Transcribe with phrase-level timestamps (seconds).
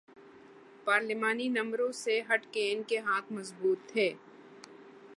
[0.85, 4.13] پارلیمانی نمبروں سے ہٹ کے ان کے ہاتھ مضبوط تھے۔